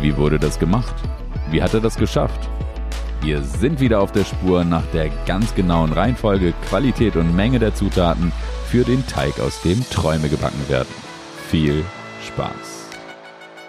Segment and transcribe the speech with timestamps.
[0.00, 0.94] Wie wurde das gemacht?
[1.50, 2.48] Wie hat er das geschafft?
[3.20, 7.74] Wir sind wieder auf der Spur nach der ganz genauen Reihenfolge, Qualität und Menge der
[7.74, 8.32] Zutaten
[8.66, 10.88] für den Teig, aus dem Träume gebacken werden.
[11.50, 11.84] Viel
[12.26, 12.79] Spaß!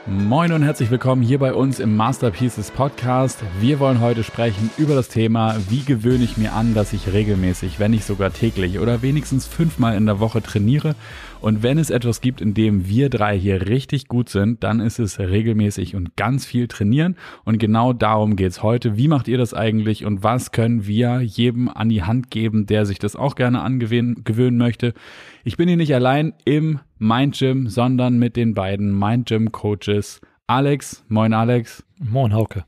[0.07, 3.43] Moin und herzlich willkommen hier bei uns im Masterpieces Podcast.
[3.59, 7.79] Wir wollen heute sprechen über das Thema, wie gewöhne ich mir an, dass ich regelmäßig,
[7.79, 10.95] wenn nicht sogar täglich oder wenigstens fünfmal in der Woche trainiere.
[11.39, 14.97] Und wenn es etwas gibt, in dem wir drei hier richtig gut sind, dann ist
[14.97, 17.15] es regelmäßig und ganz viel trainieren.
[17.45, 18.97] Und genau darum geht's heute.
[18.97, 22.87] Wie macht ihr das eigentlich und was können wir jedem an die Hand geben, der
[22.87, 24.95] sich das auch gerne angewöhnen möchte?
[25.43, 30.21] Ich bin hier nicht allein im Mind Gym, sondern mit den beiden Mind Gym Coaches
[30.45, 31.03] Alex.
[31.07, 31.83] Moin Alex.
[31.97, 32.63] Moin Hauke.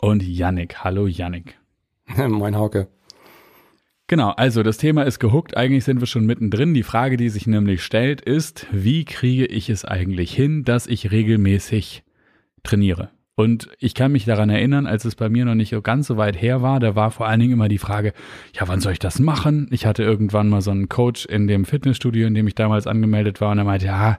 [0.00, 0.84] Und Yannick.
[0.84, 1.58] Hallo Yannick.
[2.28, 2.86] Moin Hauke.
[4.06, 6.72] Genau, also das Thema ist gehuckt, eigentlich sind wir schon mittendrin.
[6.72, 11.10] Die Frage, die sich nämlich stellt, ist, wie kriege ich es eigentlich hin, dass ich
[11.10, 12.04] regelmäßig
[12.62, 13.10] trainiere?
[13.38, 16.42] Und ich kann mich daran erinnern, als es bei mir noch nicht ganz so weit
[16.42, 18.12] her war, da war vor allen Dingen immer die Frage,
[18.52, 19.68] ja, wann soll ich das machen?
[19.70, 23.40] Ich hatte irgendwann mal so einen Coach in dem Fitnessstudio, in dem ich damals angemeldet
[23.40, 24.18] war, und er meinte, ja,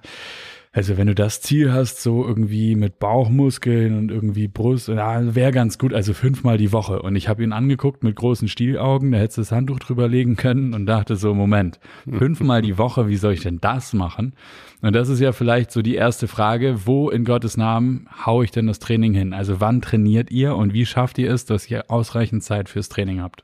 [0.72, 5.52] also wenn du das Ziel hast, so irgendwie mit Bauchmuskeln und irgendwie Brust, ja, wäre
[5.52, 7.02] ganz gut, also fünfmal die Woche.
[7.02, 10.36] Und ich habe ihn angeguckt mit großen Stielaugen, da hättest du das Handtuch drüber legen
[10.36, 14.34] können und dachte so, Moment, fünfmal die Woche, wie soll ich denn das machen?
[14.82, 18.52] Und das ist ja vielleicht so die erste Frage, wo in Gottes Namen haue ich
[18.52, 19.34] denn das Training hin?
[19.34, 23.22] Also wann trainiert ihr und wie schafft ihr es, dass ihr ausreichend Zeit fürs Training
[23.22, 23.44] habt?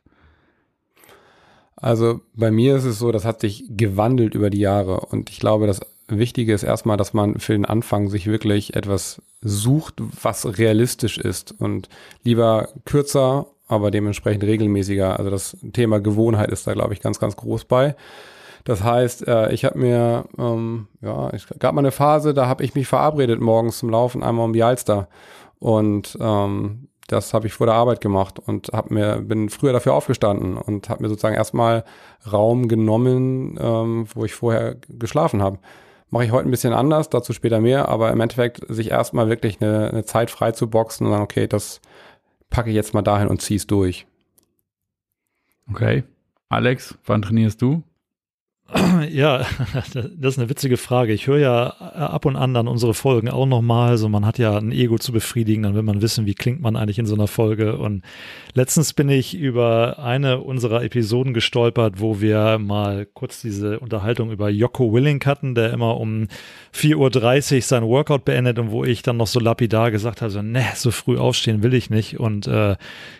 [1.75, 5.39] Also bei mir ist es so, das hat sich gewandelt über die Jahre und ich
[5.39, 10.58] glaube, das Wichtige ist erstmal, dass man für den Anfang sich wirklich etwas sucht, was
[10.58, 11.89] realistisch ist und
[12.23, 15.17] lieber kürzer, aber dementsprechend regelmäßiger.
[15.17, 17.95] Also das Thema Gewohnheit ist da, glaube ich, ganz, ganz groß bei.
[18.66, 22.64] Das heißt, äh, ich habe mir, ähm, ja, es gab mal eine Phase, da habe
[22.64, 25.08] ich mich verabredet morgens zum Laufen einmal um die Alster
[25.59, 29.94] und ähm, das habe ich vor der Arbeit gemacht und hab mir bin früher dafür
[29.94, 31.83] aufgestanden und habe mir sozusagen erstmal
[32.32, 35.60] Raum genommen, ähm, wo ich vorher geschlafen habe.
[36.15, 39.61] Mache ich heute ein bisschen anders, dazu später mehr, aber im Endeffekt sich erstmal wirklich
[39.61, 41.81] eine, eine Zeit frei zu boxen und sagen, okay, das
[42.49, 44.08] packe ich jetzt mal dahin und zieh's durch.
[45.70, 46.05] Okay.
[46.48, 47.83] Alex, wann trainierst du?
[49.09, 49.45] Ja,
[49.93, 51.14] das ist eine witzige Frage.
[51.14, 53.89] Ich höre ja ab und an dann unsere Folgen auch nochmal.
[53.89, 56.76] Also man hat ja ein Ego zu befriedigen, dann will man wissen, wie klingt man
[56.76, 57.77] eigentlich in so einer Folge.
[57.77, 58.03] Und
[58.53, 64.49] letztens bin ich über eine unserer Episoden gestolpert, wo wir mal kurz diese Unterhaltung über
[64.49, 66.27] Jocko Willing hatten, der immer um
[66.73, 70.42] 4.30 Uhr sein Workout beendet und wo ich dann noch so lapidar gesagt habe, so,
[70.42, 72.20] ne, so früh aufstehen will ich nicht.
[72.20, 72.76] Und äh,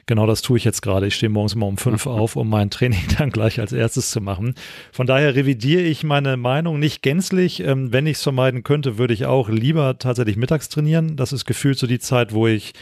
[0.08, 1.08] genau das tue ich jetzt gerade.
[1.08, 4.22] Ich stehe morgens mal um fünf auf, um mein Training dann gleich als erstes zu
[4.22, 4.56] machen.
[4.92, 7.60] Von daher revidiere ich meine Meinung nicht gänzlich.
[7.62, 11.16] Ähm, wenn ich es vermeiden könnte, würde ich auch lieber tatsächlich mittags trainieren.
[11.16, 12.74] Das ist gefühlt so die Zeit, wo ich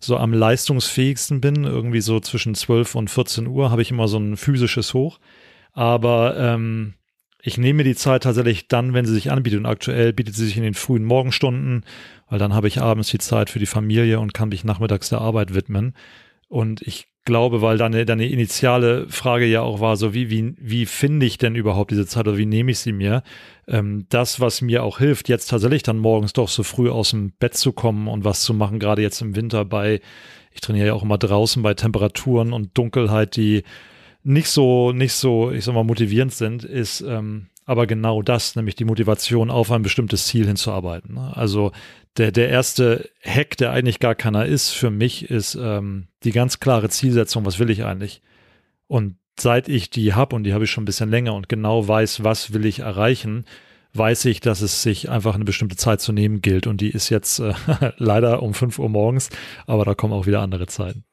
[0.00, 1.64] so am leistungsfähigsten bin.
[1.64, 5.18] Irgendwie so zwischen 12 und 14 Uhr habe ich immer so ein physisches Hoch.
[5.72, 6.94] Aber ähm,
[7.42, 9.60] ich nehme die Zeit tatsächlich dann, wenn sie sich anbietet.
[9.60, 11.84] Und aktuell bietet sie sich in den frühen Morgenstunden,
[12.28, 15.20] weil dann habe ich abends die Zeit für die Familie und kann mich nachmittags der
[15.20, 15.94] Arbeit widmen.
[16.48, 20.86] Und ich glaube, weil deine, deine initiale Frage ja auch war, so wie, wie, wie
[20.86, 23.22] finde ich denn überhaupt diese Zeit oder wie nehme ich sie mir?
[23.68, 27.32] Ähm, das, was mir auch hilft, jetzt tatsächlich dann morgens doch so früh aus dem
[27.32, 30.00] Bett zu kommen und was zu machen, gerade jetzt im Winter bei,
[30.52, 33.64] ich trainiere ja auch immer draußen bei Temperaturen und Dunkelheit, die
[34.22, 38.74] nicht so, nicht so, ich sag mal, motivierend sind, ist ähm, aber genau das, nämlich
[38.74, 41.14] die Motivation, auf ein bestimmtes Ziel hinzuarbeiten.
[41.14, 41.30] Ne?
[41.36, 41.70] Also
[42.16, 46.60] der, der erste Hack, der eigentlich gar keiner ist für mich, ist ähm, die ganz
[46.60, 48.22] klare Zielsetzung, was will ich eigentlich?
[48.86, 51.86] Und seit ich die habe, und die habe ich schon ein bisschen länger und genau
[51.86, 53.44] weiß, was will ich erreichen,
[53.94, 56.66] weiß ich, dass es sich einfach eine bestimmte Zeit zu nehmen gilt.
[56.66, 57.54] Und die ist jetzt äh,
[57.96, 59.30] leider um 5 Uhr morgens,
[59.66, 61.04] aber da kommen auch wieder andere Zeiten.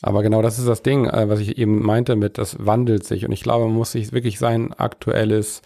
[0.00, 3.24] Aber genau das ist das Ding, äh, was ich eben meinte mit, das wandelt sich.
[3.24, 5.62] Und ich glaube, man muss sich wirklich sein aktuelles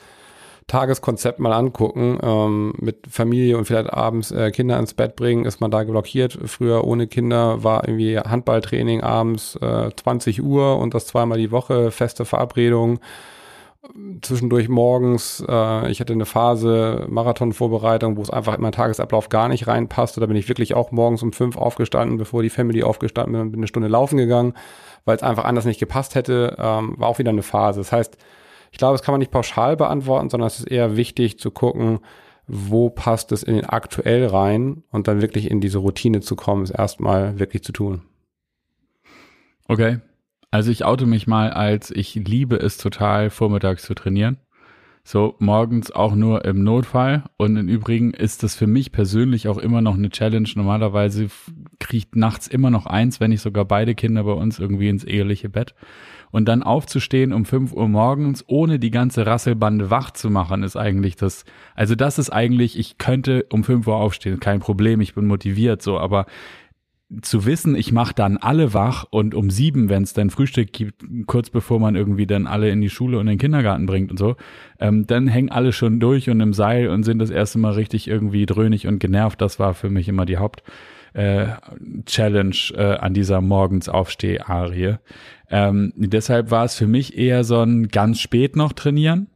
[0.67, 2.19] Tageskonzept mal angucken.
[2.23, 6.39] Ähm, mit Familie und vielleicht abends äh, Kinder ins Bett bringen, ist man da blockiert.
[6.47, 11.91] Früher ohne Kinder war irgendwie Handballtraining abends äh, 20 Uhr und das zweimal die Woche,
[11.91, 13.01] feste Verabredung.
[14.21, 19.49] Zwischendurch morgens, äh, ich hatte eine Phase Marathonvorbereitung, wo es einfach in meinen Tagesablauf gar
[19.49, 20.21] nicht reinpasste.
[20.21, 23.61] Da bin ich wirklich auch morgens um fünf aufgestanden, bevor die Family aufgestanden bin, bin
[23.61, 24.55] eine Stunde laufen gegangen,
[25.05, 26.57] weil es einfach anders nicht gepasst hätte.
[26.59, 27.81] Ähm, war auch wieder eine Phase.
[27.81, 28.17] Das heißt,
[28.73, 32.01] ich glaube, das kann man nicht pauschal beantworten, sondern es ist eher wichtig zu gucken,
[32.47, 36.65] wo passt es in den aktuell rein und dann wirklich in diese Routine zu kommen,
[36.65, 38.03] ist erstmal wirklich zu tun.
[39.69, 40.01] Okay.
[40.51, 44.39] Also ich oute mich mal als, ich liebe es total, vormittags zu trainieren.
[45.05, 47.25] So morgens auch nur im Notfall.
[47.37, 50.49] Und im Übrigen ist das für mich persönlich auch immer noch eine Challenge.
[50.55, 51.29] Normalerweise
[51.79, 55.49] kriegt nachts immer noch eins, wenn nicht sogar beide Kinder bei uns irgendwie ins eheliche
[55.49, 55.75] Bett.
[56.33, 60.77] Und dann aufzustehen um 5 Uhr morgens, ohne die ganze Rasselbande wach zu machen, ist
[60.77, 61.45] eigentlich das,
[61.77, 65.83] also das ist eigentlich, ich könnte um 5 Uhr aufstehen, kein Problem, ich bin motiviert,
[65.83, 66.27] so, aber
[67.21, 71.05] zu wissen, ich mache dann alle wach und um sieben, wenn es dann Frühstück gibt,
[71.27, 74.17] kurz bevor man irgendwie dann alle in die Schule und in den Kindergarten bringt und
[74.17, 74.37] so,
[74.81, 78.09] ähm, dann hängen alle schon durch und im Seil und sind das erste Mal richtig
[78.09, 79.41] irgendwie dröhnig und genervt.
[79.43, 80.63] Das war für mich immer die Haupt
[81.15, 81.47] äh,
[82.07, 84.97] Challenge äh, an dieser Morgensaufsteh-Arie.
[85.51, 89.29] Ähm, deshalb war es für mich eher so ein ganz spät noch trainieren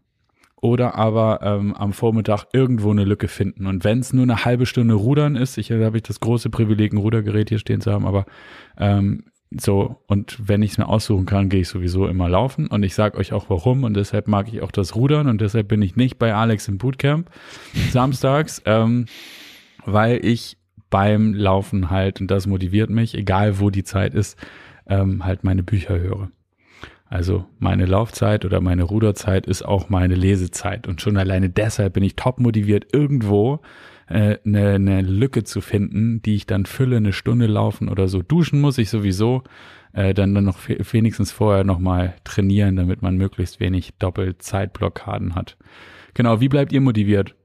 [0.61, 3.67] oder aber ähm, am Vormittag irgendwo eine Lücke finden.
[3.67, 6.93] Und wenn es nur eine halbe Stunde Rudern ist, ich habe ich das große Privileg,
[6.93, 8.25] ein Rudergerät hier stehen zu haben, aber
[8.79, 12.67] ähm, so, und wenn ich es mir aussuchen kann, gehe ich sowieso immer laufen.
[12.67, 13.85] Und ich sage euch auch warum.
[13.85, 15.29] Und deshalb mag ich auch das Rudern.
[15.29, 17.31] Und deshalb bin ich nicht bei Alex im Bootcamp
[17.91, 19.07] samstags, ähm,
[19.85, 20.59] weil ich
[20.91, 24.39] beim Laufen halt, und das motiviert mich, egal wo die Zeit ist,
[24.87, 26.31] ähm, halt meine Bücher höre.
[27.09, 30.89] Also meine Laufzeit oder meine Ruderzeit ist auch meine Lesezeit.
[30.89, 33.61] Und schon alleine deshalb bin ich top motiviert, irgendwo
[34.09, 38.23] äh, eine, eine Lücke zu finden, die ich dann fülle, eine Stunde laufen oder so.
[38.23, 39.45] Duschen muss ich sowieso,
[39.93, 45.57] äh, dann, dann noch wenigstens vorher nochmal trainieren, damit man möglichst wenig Doppelzeitblockaden hat.
[46.15, 47.37] Genau, wie bleibt ihr motiviert?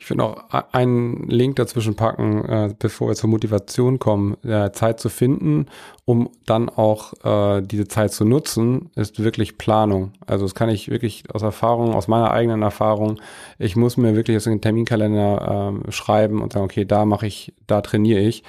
[0.00, 4.98] Ich finde auch einen Link dazwischen packen, äh, bevor wir zur Motivation kommen, äh, Zeit
[4.98, 5.66] zu finden,
[6.06, 10.12] um dann auch äh, diese Zeit zu nutzen, ist wirklich Planung.
[10.26, 13.20] Also das kann ich wirklich aus Erfahrung, aus meiner eigenen Erfahrung,
[13.58, 17.52] ich muss mir wirklich jetzt einen Terminkalender äh, schreiben und sagen, okay, da mache ich,
[17.66, 18.42] da trainiere ich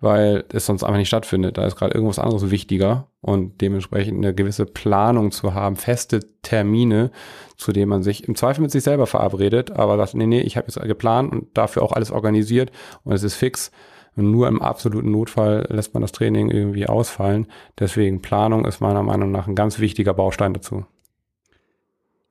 [0.00, 1.58] weil es sonst einfach nicht stattfindet.
[1.58, 7.10] Da ist gerade irgendwas anderes wichtiger und dementsprechend eine gewisse Planung zu haben, feste Termine,
[7.56, 10.56] zu denen man sich im Zweifel mit sich selber verabredet, aber sagt, nee, nee, ich
[10.56, 12.70] habe jetzt geplant und dafür auch alles organisiert
[13.04, 13.70] und es ist fix.
[14.16, 17.46] Und nur im absoluten Notfall lässt man das Training irgendwie ausfallen.
[17.78, 20.86] Deswegen Planung ist meiner Meinung nach ein ganz wichtiger Baustein dazu.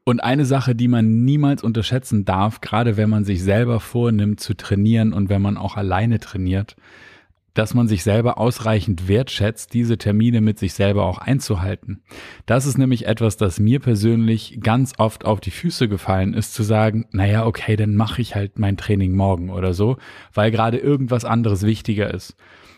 [0.04, 4.56] Und eine Sache, die man niemals unterschätzen darf, gerade wenn man sich selber vornimmt zu
[4.56, 6.76] trainieren und wenn man auch alleine trainiert,
[7.56, 12.04] dass man sich selber ausreichend wertschätzt, diese Termine mit sich selber auch einzuhalten.
[12.46, 16.62] Das ist nämlich etwas, das mir persönlich ganz oft auf die Füße gefallen ist, zu
[16.62, 19.98] sagen, naja, okay, dann mache ich halt mein Training morgen oder so,
[20.34, 22.36] weil gerade irgendwas anderes wichtiger ist.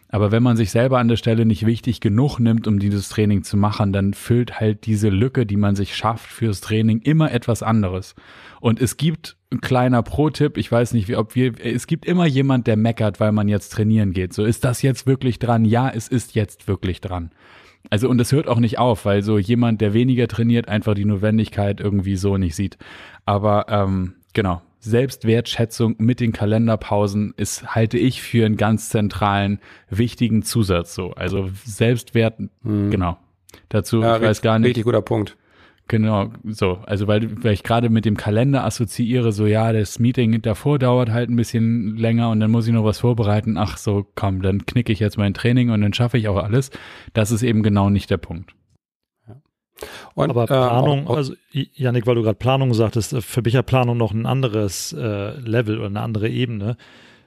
[0.10, 3.44] Aber wenn man sich selber an der Stelle nicht wichtig genug nimmt, um dieses Training
[3.44, 7.62] zu machen, dann füllt halt diese Lücke, die man sich schafft fürs Training, immer etwas
[7.62, 8.16] anderes.
[8.62, 12.26] Und es gibt ein kleiner Pro-Tipp, ich weiß nicht, wie, ob wir, es gibt immer
[12.26, 14.34] jemand, der meckert, weil man jetzt trainieren geht.
[14.34, 15.66] So, ist das jetzt wirklich dran?
[15.66, 17.32] Ja, es ist jetzt wirklich dran.
[17.90, 21.06] Also, und es hört auch nicht auf, weil so jemand, der weniger trainiert, einfach die
[21.06, 22.78] Notwendigkeit irgendwie so nicht sieht.
[23.26, 29.60] Aber ähm, genau, Selbstwertschätzung mit den Kalenderpausen ist, halte ich für einen ganz zentralen,
[29.90, 31.12] wichtigen Zusatz so.
[31.12, 32.92] Also Selbstwert, hm.
[32.92, 33.18] genau.
[33.70, 34.70] Dazu, ja, ich weiß gar nicht.
[34.70, 35.36] Richtig guter Punkt.
[35.88, 36.80] Genau, so.
[36.86, 41.12] Also weil, weil ich gerade mit dem Kalender assoziiere, so ja, das Meeting davor dauert
[41.12, 43.58] halt ein bisschen länger und dann muss ich noch was vorbereiten.
[43.58, 46.72] Ach so, komm, dann knicke ich jetzt mein Training und dann schaffe ich auch alles.
[47.14, 48.54] Das ist eben genau nicht der Punkt.
[50.16, 53.54] Und, Aber Planung, äh, auch, also Janik, weil du gerade Planung sagtest, äh, für mich
[53.54, 56.78] ja Planung noch ein anderes äh, Level oder eine andere Ebene.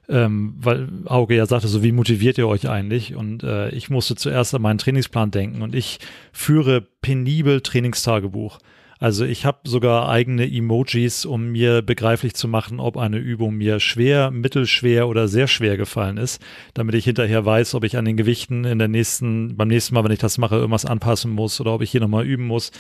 [0.09, 3.15] Ähm, weil Auge ja sagte, so wie motiviert ihr euch eigentlich?
[3.15, 6.01] Und äh, ich musste zuerst an meinen Trainingsplan denken und ich
[6.33, 8.59] führe penibel Trainingstagebuch.
[9.01, 13.81] Also ich habe sogar eigene Emojis, um mir begreiflich zu machen, ob eine Übung mir
[13.81, 16.43] schwer, mittelschwer oder sehr schwer gefallen ist,
[16.75, 20.05] damit ich hinterher weiß, ob ich an den Gewichten in der nächsten, beim nächsten Mal,
[20.05, 22.73] wenn ich das mache, irgendwas anpassen muss oder ob ich hier nochmal üben muss.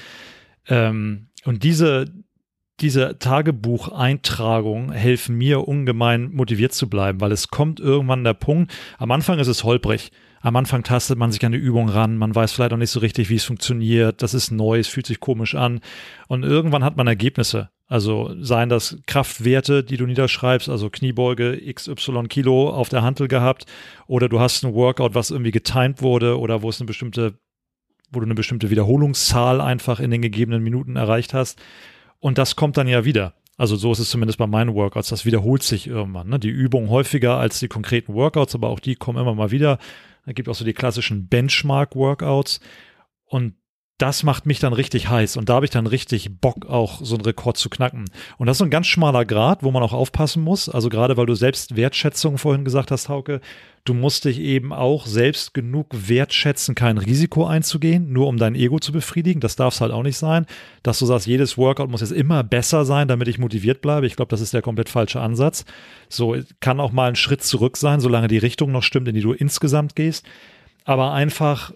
[0.69, 2.12] Ähm, und diese,
[2.81, 9.11] diese Tagebucheintragungen helfen mir ungemein motiviert zu bleiben, weil es kommt irgendwann der Punkt, am
[9.11, 10.12] Anfang ist es holprig.
[10.42, 13.00] Am Anfang tastet man sich an die Übung ran, man weiß vielleicht auch nicht so
[13.00, 15.80] richtig, wie es funktioniert, das ist neu, es fühlt sich komisch an
[16.28, 17.68] und irgendwann hat man Ergebnisse.
[17.87, 23.66] Also seien das Kraftwerte, die du niederschreibst, also Kniebeuge XY Kilo auf der Hantel gehabt
[24.06, 27.35] oder du hast ein Workout, was irgendwie getimed wurde oder wo es eine bestimmte,
[28.12, 31.61] wo du eine bestimmte Wiederholungszahl einfach in den gegebenen Minuten erreicht hast.
[32.20, 33.35] Und das kommt dann ja wieder.
[33.56, 35.09] Also so ist es zumindest bei meinen Workouts.
[35.09, 36.28] Das wiederholt sich irgendwann.
[36.28, 36.38] Ne?
[36.38, 39.78] Die Übung häufiger als die konkreten Workouts, aber auch die kommen immer mal wieder.
[40.27, 42.61] Da gibt auch so die klassischen Benchmark-Workouts.
[43.25, 43.55] Und
[44.00, 45.37] das macht mich dann richtig heiß.
[45.37, 48.07] Und da habe ich dann richtig Bock, auch so einen Rekord zu knacken.
[48.39, 50.69] Und das ist so ein ganz schmaler Grad, wo man auch aufpassen muss.
[50.69, 53.41] Also gerade weil du selbst Wertschätzung vorhin gesagt hast, Hauke,
[53.85, 58.79] Du musst dich eben auch selbst genug wertschätzen, kein Risiko einzugehen, nur um dein Ego
[58.79, 59.41] zu befriedigen.
[59.41, 60.47] Das darf es halt auch nicht sein,
[60.83, 64.07] dass du sagst, jedes Workout muss jetzt immer besser sein, damit ich motiviert bleibe.
[64.07, 65.65] Ich glaube, das ist der komplett falsche Ansatz.
[66.09, 69.23] So kann auch mal ein Schritt zurück sein, solange die Richtung noch stimmt, in die
[69.23, 70.27] du insgesamt gehst.
[70.85, 71.73] Aber einfach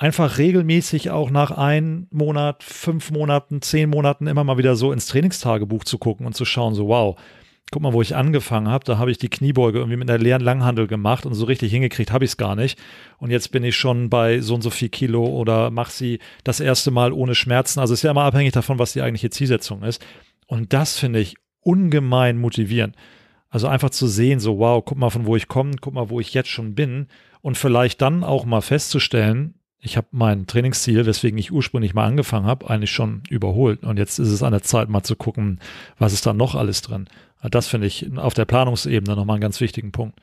[0.00, 5.06] einfach regelmäßig auch nach einem Monat, fünf Monaten, zehn Monaten immer mal wieder so ins
[5.06, 7.20] Trainingstagebuch zu gucken und zu schauen, so wow,
[7.70, 10.42] guck mal, wo ich angefangen habe, da habe ich die Kniebeuge irgendwie mit einer leeren
[10.42, 12.78] Langhandel gemacht und so richtig hingekriegt habe ich es gar nicht.
[13.18, 16.60] Und jetzt bin ich schon bei so und so viel Kilo oder mache sie das
[16.60, 17.78] erste Mal ohne Schmerzen.
[17.78, 20.04] Also ist ja immer abhängig davon, was die eigentliche Zielsetzung ist.
[20.46, 22.96] Und das finde ich ungemein motivierend.
[23.50, 26.20] Also einfach zu sehen, so wow, guck mal, von wo ich komme, guck mal, wo
[26.20, 27.06] ich jetzt schon bin
[27.40, 32.46] und vielleicht dann auch mal festzustellen, ich habe mein Trainingsziel, weswegen ich ursprünglich mal angefangen
[32.46, 33.82] habe, eigentlich schon überholt.
[33.82, 35.58] Und jetzt ist es an der Zeit, mal zu gucken,
[35.98, 37.08] was ist da noch alles drin.
[37.48, 40.18] Das finde ich auf der Planungsebene nochmal einen ganz wichtigen Punkt.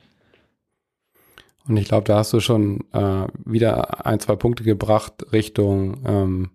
[1.66, 6.50] Und ich glaube, da hast du schon äh, wieder ein, zwei Punkte gebracht Richtung ähm,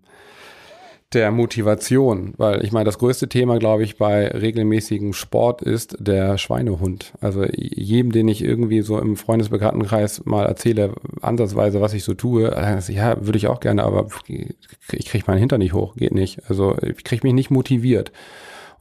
[1.13, 6.39] der Motivation, weil ich meine, das größte Thema, glaube ich, bei regelmäßigem Sport ist der
[6.39, 7.13] Schweinehund.
[7.21, 12.51] Also jedem, den ich irgendwie so im Freundesbekanntenkreis mal erzähle, ansatzweise, was ich so tue,
[12.89, 16.49] ja, würde ich auch gerne, aber ich kriege meinen Hintern nicht hoch, geht nicht.
[16.49, 18.11] Also ich kriege mich nicht motiviert.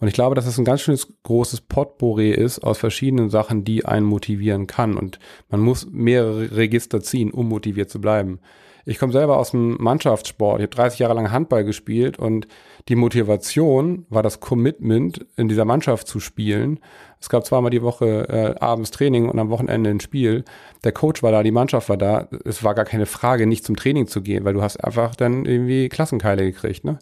[0.02, 3.84] Und ich glaube, dass es ein ganz schönes großes Potpourri ist aus verschiedenen Sachen, die
[3.84, 4.96] einen motivieren kann.
[4.96, 8.40] Und man muss mehrere Register ziehen, um motiviert zu bleiben.
[8.84, 10.58] Ich komme selber aus dem Mannschaftssport.
[10.58, 12.48] Ich habe 30 Jahre lang Handball gespielt und
[12.88, 16.80] die Motivation war das Commitment, in dieser Mannschaft zu spielen.
[17.20, 20.44] Es gab zweimal die Woche äh, abends Training und am Wochenende ein Spiel.
[20.82, 22.26] Der Coach war da, die Mannschaft war da.
[22.44, 25.44] Es war gar keine Frage, nicht zum Training zu gehen, weil du hast einfach dann
[25.44, 26.82] irgendwie Klassenkeile gekriegt.
[26.82, 26.98] Ne?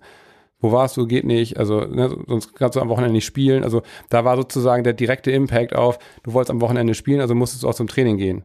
[0.61, 1.07] Wo warst du?
[1.07, 1.59] Geht nicht.
[1.59, 3.65] Also, ne, sonst kannst du am Wochenende nicht spielen.
[3.65, 7.63] Also, da war sozusagen der direkte Impact auf, du wolltest am Wochenende spielen, also musstest
[7.63, 8.45] du auch zum Training gehen.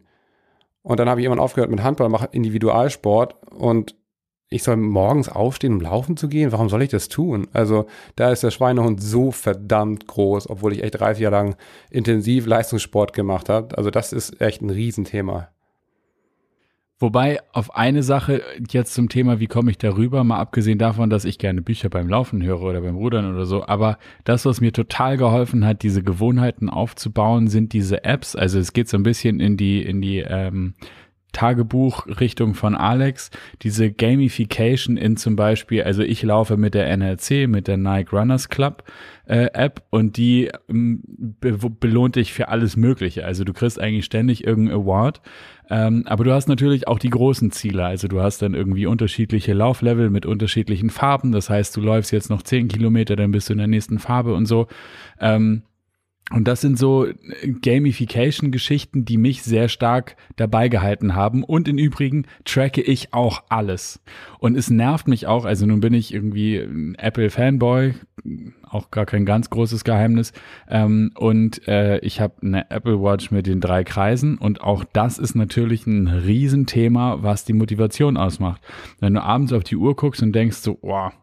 [0.82, 3.96] Und dann habe ich irgendwann aufgehört mit Handball, mache Individualsport und
[4.50, 6.52] ich soll morgens aufstehen, um laufen zu gehen?
[6.52, 7.48] Warum soll ich das tun?
[7.52, 11.56] Also da ist der Schweinehund so verdammt groß, obwohl ich echt 30 Jahre lang
[11.90, 13.76] intensiv Leistungssport gemacht habe.
[13.78, 15.50] Also das ist echt ein Riesenthema.
[16.98, 21.26] Wobei auf eine Sache jetzt zum Thema, wie komme ich darüber, mal abgesehen davon, dass
[21.26, 24.72] ich gerne Bücher beim Laufen höre oder beim Rudern oder so, aber das, was mir
[24.72, 28.38] total geholfen hat, diese Gewohnheiten aufzubauen, sind diese Apps.
[28.38, 30.76] Also es geht so ein bisschen in die, in die ähm,
[31.36, 33.30] Tagebuch-Richtung von Alex,
[33.62, 38.50] diese Gamification in zum Beispiel, also ich laufe mit der NLC, mit der Nike Runners
[38.50, 38.84] Club
[39.26, 43.26] äh, App und die ähm, be belohnt dich für alles Mögliche.
[43.26, 45.22] Also du kriegst eigentlich ständig irgendeinen Award
[45.70, 47.86] ähm, aber du hast natürlich auch die großen Ziele.
[47.86, 51.32] Also du hast dann irgendwie unterschiedliche Lauflevel mit unterschiedlichen Farben.
[51.32, 54.34] Das heißt, du läufst jetzt noch zehn Kilometer, dann bist du in der nächsten Farbe
[54.34, 54.68] und so.
[55.20, 55.64] Ähm,
[56.32, 57.06] und das sind so
[57.62, 61.44] Gamification-Geschichten, die mich sehr stark dabei gehalten haben.
[61.44, 64.02] Und im Übrigen tracke ich auch alles.
[64.40, 67.94] Und es nervt mich auch, also nun bin ich irgendwie ein Apple-Fanboy,
[68.64, 70.34] auch gar kein ganz großes Geheimnis.
[70.68, 75.20] Ähm, und äh, ich habe eine Apple Watch mit den drei Kreisen und auch das
[75.20, 78.62] ist natürlich ein Riesenthema, was die Motivation ausmacht.
[79.00, 81.14] Wenn du abends auf die Uhr guckst und denkst so, wow,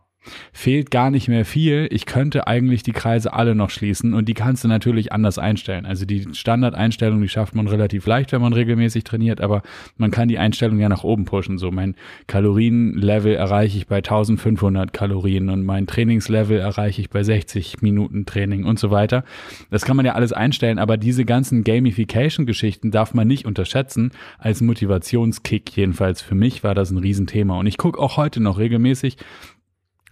[0.52, 1.88] fehlt gar nicht mehr viel.
[1.90, 5.86] Ich könnte eigentlich die Kreise alle noch schließen und die kannst du natürlich anders einstellen.
[5.86, 9.62] Also die Standardeinstellung, die schafft man relativ leicht, wenn man regelmäßig trainiert, aber
[9.96, 11.58] man kann die Einstellung ja nach oben pushen.
[11.58, 17.82] So mein Kalorienlevel erreiche ich bei 1500 Kalorien und mein Trainingslevel erreiche ich bei 60
[17.82, 19.24] Minuten Training und so weiter.
[19.70, 24.12] Das kann man ja alles einstellen, aber diese ganzen Gamification-Geschichten darf man nicht unterschätzen.
[24.38, 28.58] Als Motivationskick jedenfalls für mich war das ein Riesenthema und ich gucke auch heute noch
[28.58, 29.16] regelmäßig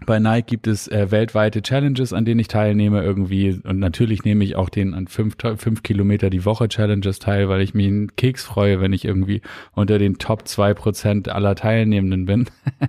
[0.07, 3.61] bei Nike gibt es äh, weltweite Challenges, an denen ich teilnehme irgendwie.
[3.65, 7.61] Und natürlich nehme ich auch den an fünf, fünf Kilometer die Woche Challenges teil, weil
[7.61, 9.43] ich mich einen Keks freue, wenn ich irgendwie
[9.73, 12.47] unter den Top zwei Prozent aller Teilnehmenden bin.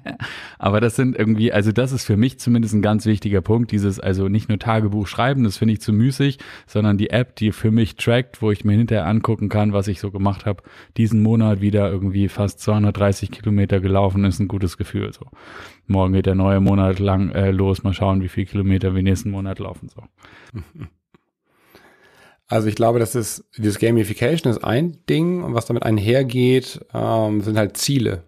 [0.59, 3.71] Aber das sind irgendwie, also das ist für mich zumindest ein ganz wichtiger Punkt.
[3.71, 7.51] Dieses, also nicht nur Tagebuch schreiben, das finde ich zu müßig, sondern die App, die
[7.51, 10.63] für mich trackt, wo ich mir hinterher angucken kann, was ich so gemacht habe.
[10.97, 15.11] Diesen Monat wieder irgendwie fast 230 Kilometer gelaufen, ist ein gutes Gefühl.
[15.13, 15.27] So
[15.87, 17.83] morgen geht der neue Monat lang äh, los.
[17.83, 19.89] Mal schauen, wie viele Kilometer wir nächsten Monat laufen.
[19.89, 20.03] So.
[22.47, 27.39] Also ich glaube, das ist, dieses Gamification ist ein Ding und was damit einhergeht, ähm,
[27.39, 28.23] sind halt Ziele.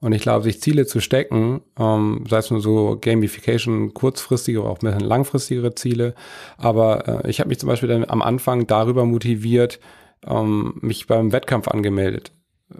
[0.00, 4.70] Und ich glaube, sich Ziele zu stecken, ähm, sei es nur so Gamification, kurzfristige, aber
[4.70, 6.14] auch ein langfristigere Ziele.
[6.58, 9.78] Aber äh, ich habe mich zum Beispiel dann am Anfang darüber motiviert,
[10.26, 12.32] ähm, mich beim Wettkampf angemeldet.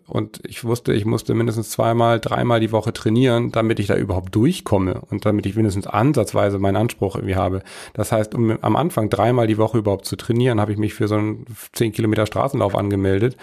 [0.06, 4.34] Und ich wusste, ich musste mindestens zweimal, dreimal die Woche trainieren, damit ich da überhaupt
[4.34, 7.62] durchkomme und damit ich mindestens ansatzweise meinen Anspruch irgendwie habe.
[7.94, 11.06] Das heißt, um am Anfang dreimal die Woche überhaupt zu trainieren, habe ich mich für
[11.06, 13.36] so einen 10 Kilometer Straßenlauf angemeldet.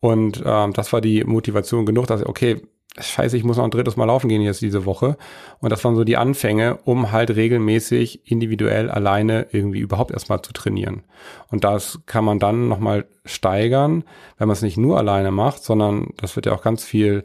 [0.00, 2.62] Und ähm, das war die Motivation genug, dass, okay,
[2.98, 5.16] scheiße, ich muss noch ein drittes Mal laufen gehen jetzt diese Woche.
[5.60, 10.52] Und das waren so die Anfänge, um halt regelmäßig individuell alleine irgendwie überhaupt erstmal zu
[10.52, 11.02] trainieren.
[11.50, 14.04] Und das kann man dann nochmal steigern,
[14.38, 17.24] wenn man es nicht nur alleine macht, sondern das wird ja auch ganz viel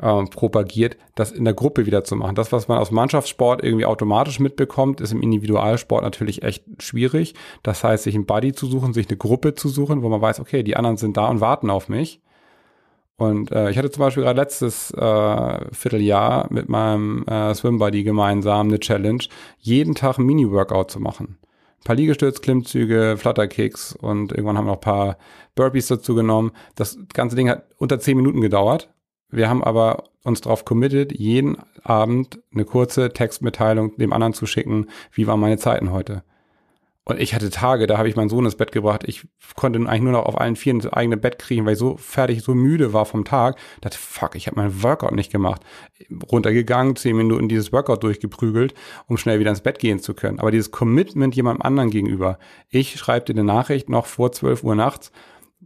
[0.00, 2.34] äh, propagiert, das in der Gruppe wieder zu machen.
[2.34, 7.34] Das, was man aus Mannschaftssport irgendwie automatisch mitbekommt, ist im Individualsport natürlich echt schwierig.
[7.62, 10.40] Das heißt, sich einen Buddy zu suchen, sich eine Gruppe zu suchen, wo man weiß,
[10.40, 12.20] okay, die anderen sind da und warten auf mich
[13.20, 18.68] und äh, ich hatte zum Beispiel gerade letztes äh, Vierteljahr mit meinem äh, Swimbuddy gemeinsam
[18.68, 19.22] eine Challenge,
[19.58, 21.36] jeden Tag ein Mini-Workout zu machen.
[21.42, 25.18] Ein paar Liegestütz, Klimmzüge, Flutterkicks und irgendwann haben wir noch ein paar
[25.54, 26.52] Burpees dazu genommen.
[26.76, 28.88] Das ganze Ding hat unter zehn Minuten gedauert.
[29.28, 34.86] Wir haben aber uns darauf committed, jeden Abend eine kurze Textmitteilung dem anderen zu schicken,
[35.12, 36.22] wie waren meine Zeiten heute.
[37.10, 39.02] Und ich hatte Tage, da habe ich meinen Sohn ins Bett gebracht.
[39.04, 39.26] Ich
[39.56, 42.42] konnte eigentlich nur noch auf allen Vieren ins eigene Bett kriegen, weil ich so fertig,
[42.42, 43.56] so müde war vom Tag.
[43.74, 45.60] Ich dachte, fuck, ich habe meinen Workout nicht gemacht.
[46.30, 48.74] Runtergegangen, zehn Minuten dieses Workout durchgeprügelt,
[49.08, 50.38] um schnell wieder ins Bett gehen zu können.
[50.38, 52.38] Aber dieses Commitment jemandem anderen gegenüber.
[52.68, 55.10] Ich schreibe dir eine Nachricht noch vor 12 Uhr nachts,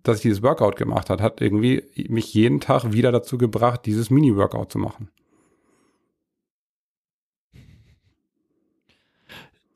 [0.02, 4.08] dass ich dieses Workout gemacht hat, hat irgendwie mich jeden Tag wieder dazu gebracht, dieses
[4.08, 5.10] Mini-Workout zu machen.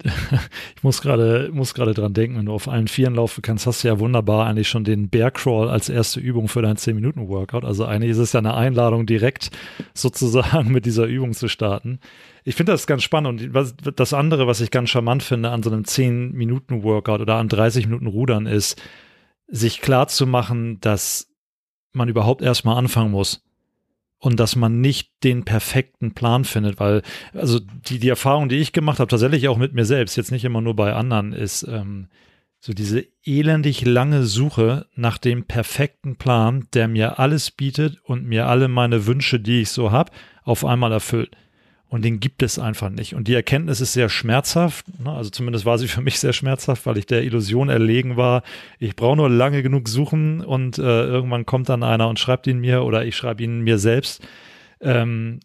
[0.76, 3.83] ich muss gerade muss gerade dran denken, wenn du auf allen Vieren laufen kannst, hast
[3.83, 7.28] du ja wunderbar eigentlich schon den Bear Crawl als erste Übung für dein 10 Minuten
[7.28, 7.64] Workout.
[7.64, 9.50] Also eigentlich ist es ja eine Einladung direkt
[9.95, 11.99] sozusagen mit dieser Übung zu starten.
[12.45, 15.64] Ich finde das ganz spannend und was, das andere, was ich ganz charmant finde an
[15.64, 18.81] so einem 10 Minuten Workout oder an 30 Minuten Rudern ist,
[19.49, 21.35] sich klar zu machen, dass
[21.93, 23.43] man überhaupt erstmal anfangen muss
[24.19, 28.73] und dass man nicht den perfekten Plan findet, weil also die, die Erfahrung, die ich
[28.73, 32.09] gemacht habe, tatsächlich auch mit mir selbst, jetzt nicht immer nur bei anderen, ist ähm,
[32.61, 38.47] so diese elendig lange Suche nach dem perfekten Plan, der mir alles bietet und mir
[38.47, 40.11] alle meine Wünsche, die ich so habe,
[40.43, 41.37] auf einmal erfüllt.
[41.90, 43.14] Und den gibt es einfach nicht.
[43.14, 44.87] Und die Erkenntnis ist sehr schmerzhaft.
[45.02, 45.11] Ne?
[45.11, 48.42] Also zumindest war sie für mich sehr schmerzhaft, weil ich der Illusion erlegen war.
[48.78, 52.59] Ich brauche nur lange genug suchen und äh, irgendwann kommt dann einer und schreibt ihn
[52.59, 54.26] mir oder ich schreibe ihn mir selbst.
[54.83, 55.40] Ähm,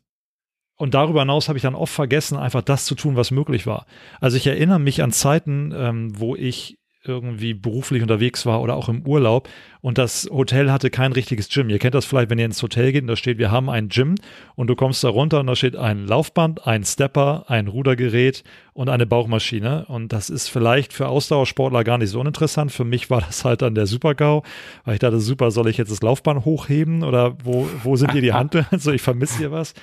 [0.75, 3.85] und darüber hinaus habe ich dann oft vergessen, einfach das zu tun, was möglich war.
[4.19, 8.89] Also ich erinnere mich an Zeiten, ähm, wo ich irgendwie beruflich unterwegs war oder auch
[8.89, 9.49] im Urlaub
[9.81, 11.69] und das Hotel hatte kein richtiges Gym.
[11.69, 13.89] Ihr kennt das vielleicht, wenn ihr ins Hotel geht und da steht, wir haben ein
[13.89, 14.15] Gym
[14.55, 18.89] und du kommst da runter und da steht ein Laufband, ein Stepper, ein Rudergerät und
[18.89, 22.71] eine Bauchmaschine und das ist vielleicht für Ausdauersportler gar nicht so uninteressant.
[22.71, 24.43] Für mich war das halt dann der Super-GAU,
[24.85, 28.21] weil ich dachte, super, soll ich jetzt das Laufband hochheben oder wo, wo sind hier
[28.21, 28.65] die Handeln?
[28.77, 29.73] so, ich vermisse hier was.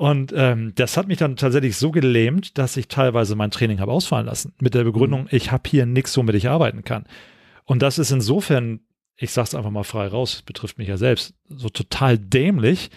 [0.00, 3.92] Und ähm, das hat mich dann tatsächlich so gelähmt, dass ich teilweise mein Training habe
[3.92, 4.54] ausfallen lassen.
[4.58, 5.28] Mit der Begründung, mhm.
[5.30, 7.04] ich habe hier nichts, womit ich arbeiten kann.
[7.66, 8.80] Und das ist insofern,
[9.18, 12.88] ich sag's einfach mal frei raus, betrifft mich ja selbst, so total dämlich,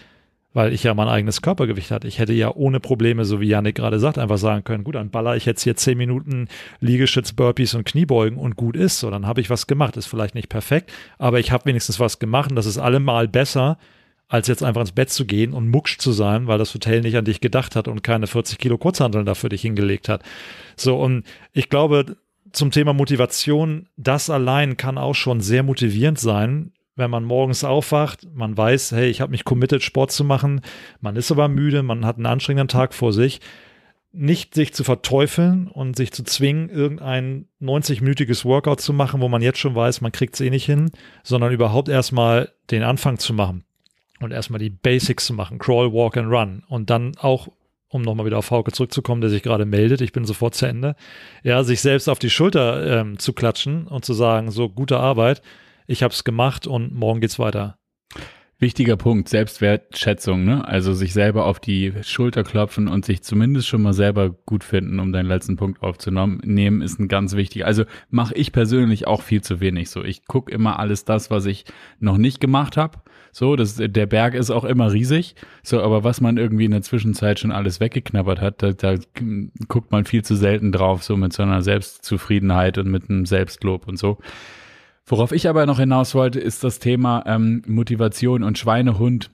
[0.54, 2.08] weil ich ja mein eigenes Körpergewicht hatte.
[2.08, 5.10] Ich hätte ja ohne Probleme, so wie Janik gerade sagt, einfach sagen können, gut, dann
[5.10, 6.48] baller ich jetzt hier zehn Minuten
[6.80, 9.00] Liegestütz, Burpees und Kniebeugen und gut ist.
[9.00, 9.98] So, dann habe ich was gemacht.
[9.98, 13.76] Ist vielleicht nicht perfekt, aber ich habe wenigstens was gemacht und das ist allemal besser,
[14.28, 17.16] als jetzt einfach ins Bett zu gehen und mucksch zu sein, weil das Hotel nicht
[17.16, 20.22] an dich gedacht hat und keine 40 Kilo Kurzhandeln dafür dich hingelegt hat.
[20.76, 22.16] So, und ich glaube,
[22.52, 28.28] zum Thema Motivation, das allein kann auch schon sehr motivierend sein, wenn man morgens aufwacht,
[28.32, 30.60] man weiß, hey, ich habe mich committed, Sport zu machen,
[31.00, 33.40] man ist aber müde, man hat einen anstrengenden Tag vor sich,
[34.12, 39.42] nicht sich zu verteufeln und sich zu zwingen, irgendein 90-minütiges Workout zu machen, wo man
[39.42, 40.92] jetzt schon weiß, man kriegt es eh nicht hin,
[41.24, 43.64] sondern überhaupt erstmal den Anfang zu machen
[44.24, 47.48] und erstmal die Basics zu machen, Crawl, Walk and Run und dann auch
[47.94, 50.96] um nochmal wieder auf Hauke zurückzukommen, der sich gerade meldet, ich bin sofort zu Ende,
[51.44, 55.42] ja, sich selbst auf die Schulter ähm, zu klatschen und zu sagen, so gute Arbeit,
[55.86, 57.78] ich habe es gemacht und morgen geht's weiter.
[58.58, 60.66] Wichtiger Punkt, Selbstwertschätzung, ne?
[60.66, 65.00] Also sich selber auf die Schulter klopfen und sich zumindest schon mal selber gut finden,
[65.00, 67.66] um deinen letzten Punkt aufzunehmen, ist ein ganz wichtiger.
[67.66, 70.02] Also mache ich persönlich auch viel zu wenig so.
[70.02, 71.64] Ich gucke immer alles das, was ich
[71.98, 73.00] noch nicht gemacht habe.
[73.36, 75.34] So, das, der Berg ist auch immer riesig.
[75.64, 78.94] So, aber was man irgendwie in der Zwischenzeit schon alles weggeknabbert hat, da, da
[79.66, 83.88] guckt man viel zu selten drauf, so mit so einer Selbstzufriedenheit und mit einem Selbstlob
[83.88, 84.18] und so.
[85.04, 89.32] Worauf ich aber noch hinaus wollte, ist das Thema ähm, Motivation und Schweinehund.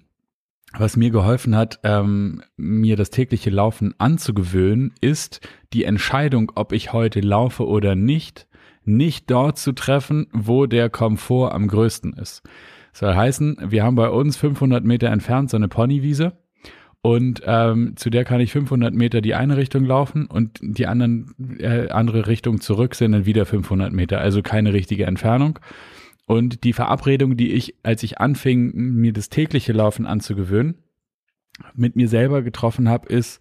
[0.73, 6.95] Was mir geholfen hat, ähm, mir das tägliche Laufen anzugewöhnen, ist die Entscheidung, ob ich
[6.95, 8.47] heute laufe oder nicht,
[8.83, 12.43] nicht dort zu treffen, wo der Komfort am größten ist.
[12.93, 16.33] Soll heißen, wir haben bei uns 500 Meter entfernt so eine Ponywiese
[17.03, 21.35] und ähm, zu der kann ich 500 Meter die eine Richtung laufen und die anderen
[21.59, 25.59] äh, andere Richtung zurück sind dann wieder 500 Meter, also keine richtige Entfernung.
[26.27, 30.77] Und die Verabredung, die ich, als ich anfing, mir das tägliche Laufen anzugewöhnen,
[31.75, 33.41] mit mir selber getroffen habe, ist,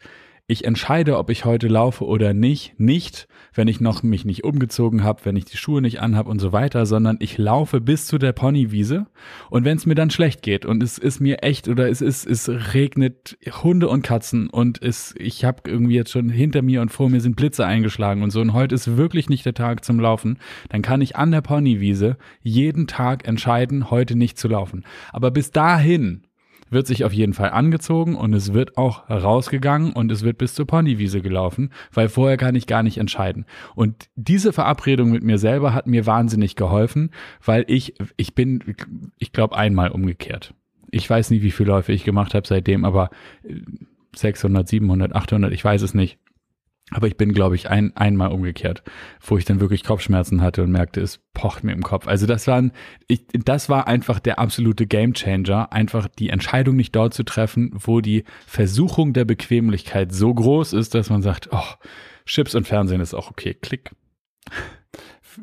[0.50, 5.04] ich entscheide, ob ich heute laufe oder nicht, nicht, wenn ich noch mich nicht umgezogen
[5.04, 8.18] habe, wenn ich die Schuhe nicht anhab und so weiter, sondern ich laufe bis zu
[8.18, 9.06] der Ponywiese
[9.52, 12.26] und wenn es mir dann schlecht geht und es ist mir echt oder es ist
[12.26, 16.90] es regnet Hunde und Katzen und es ich habe irgendwie jetzt schon hinter mir und
[16.90, 20.00] vor mir sind Blitze eingeschlagen und so und heute ist wirklich nicht der Tag zum
[20.00, 24.84] Laufen, dann kann ich an der Ponywiese jeden Tag entscheiden, heute nicht zu laufen.
[25.14, 26.24] Aber bis dahin
[26.70, 30.54] wird sich auf jeden Fall angezogen und es wird auch rausgegangen und es wird bis
[30.54, 33.46] zur Ponywiese gelaufen, weil vorher kann ich gar nicht entscheiden.
[33.76, 37.12] Und diese Verabredung mit mir selber hat mir wahnsinnig geholfen,
[37.44, 38.76] weil ich, ich bin,
[39.18, 40.54] ich glaube, einmal umgekehrt.
[40.92, 43.10] Ich weiß nicht, wie viele Läufe ich gemacht habe seitdem, aber
[44.16, 46.18] 600, 700, 800, ich weiß es nicht.
[46.92, 48.84] Aber ich bin, glaube ich, ein, einmal umgekehrt,
[49.22, 52.08] wo ich dann wirklich Kopfschmerzen hatte und merkte, es pocht mir im Kopf.
[52.08, 52.72] Also das waren,
[53.08, 58.02] ich, das war einfach der absolute Gamechanger, einfach die Entscheidung nicht dort zu treffen, wo
[58.02, 61.74] die Versuchung der Bequemlichkeit so groß ist, dass man sagt, oh,
[62.26, 63.92] Chips und Fernsehen ist auch okay, klick.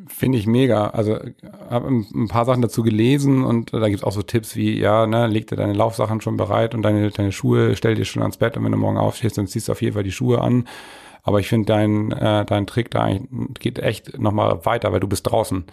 [0.09, 0.89] Finde ich mega.
[0.89, 1.19] Also
[1.71, 5.07] habe ein paar Sachen dazu gelesen und da gibt es auch so Tipps wie, ja,
[5.07, 8.37] ne, leg dir deine Laufsachen schon bereit und deine, deine Schuhe, stell dir schon ans
[8.37, 10.67] Bett und wenn du morgen aufstehst, dann ziehst du auf jeden Fall die Schuhe an
[11.27, 13.09] aber ich finde dein, äh, dein Trick da
[13.59, 15.65] geht echt nochmal weiter, weil du bist draußen.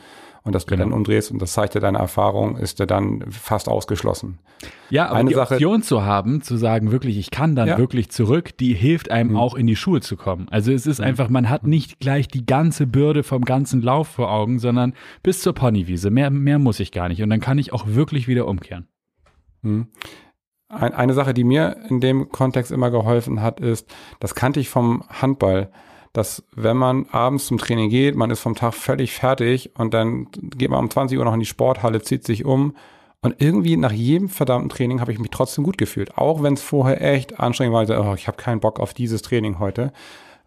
[0.45, 0.89] Und dass du genau.
[0.89, 4.39] dann umdrehst und das zeigt dir deine Erfahrung, ist dir dann fast ausgeschlossen.
[4.89, 7.77] Ja, aber Eine die Sache, Option zu haben, zu sagen, wirklich, ich kann dann ja.
[7.77, 9.37] wirklich zurück, die hilft einem mhm.
[9.37, 10.47] auch in die Schuhe zu kommen.
[10.49, 11.05] Also es ist mhm.
[11.05, 15.39] einfach, man hat nicht gleich die ganze Bürde vom ganzen Lauf vor Augen, sondern bis
[15.39, 16.09] zur Ponywiese.
[16.09, 17.21] Mehr, mehr muss ich gar nicht.
[17.21, 18.87] Und dann kann ich auch wirklich wieder umkehren.
[19.61, 19.87] Mhm.
[20.75, 23.87] Ein, eine Sache, die mir in dem Kontext immer geholfen hat, ist,
[24.19, 25.69] das kannte ich vom Handball,
[26.13, 30.27] dass wenn man abends zum Training geht, man ist vom Tag völlig fertig und dann
[30.31, 32.75] geht man um 20 Uhr noch in die Sporthalle, zieht sich um
[33.23, 36.61] und irgendwie nach jedem verdammten Training habe ich mich trotzdem gut gefühlt, auch wenn es
[36.61, 38.05] vorher echt anstrengend war.
[38.05, 39.93] Oh, ich habe keinen Bock auf dieses Training heute.